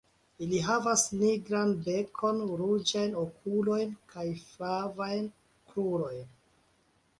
[0.43, 5.31] Ili havas nigran bekon, ruĝajn okulojn kaj flavajn
[5.71, 6.29] krurojn.